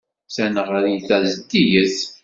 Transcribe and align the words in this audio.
Taneɣrit-a 0.33 1.17
zeddiget. 1.33 1.97